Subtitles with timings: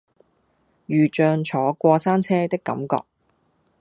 [0.87, 3.03] 如像坐過山車的感覺